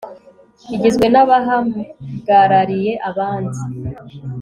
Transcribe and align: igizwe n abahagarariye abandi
igizwe 0.75 1.05
n 1.13 1.15
abahagarariye 1.23 2.93
abandi 3.09 3.59